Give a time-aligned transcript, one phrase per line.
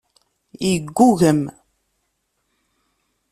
[0.67, 1.41] Yeggugem.